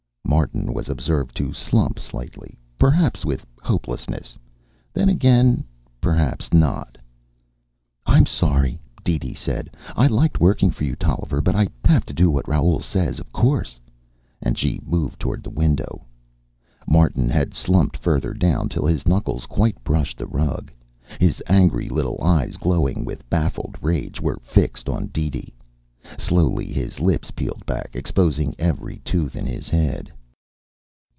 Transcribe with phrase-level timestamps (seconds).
[0.41, 4.35] Martin was observed to slump slightly perhaps with hopelessness.
[4.93, 5.65] Then, again,
[5.99, 6.97] perhaps not.
[8.05, 9.75] "I'm sorry," DeeDee said.
[9.95, 11.41] "I liked working for you, Tolliver.
[11.41, 13.77] But I have to do what Raoul says, of course."
[14.41, 16.05] And she moved toward the window.
[16.87, 20.71] Martin had slumped further down, till his knuckles quite brushed the rug.
[21.19, 25.53] His angry little eyes, glowing with baffled rage, were fixed on DeeDee.
[26.17, 30.09] Slowly his lips peeled back, exposing every tooth in his head.